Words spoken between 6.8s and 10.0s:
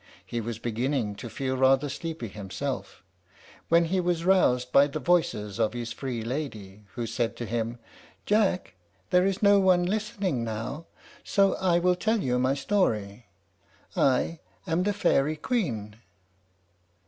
who said to him, "Jack, there is no one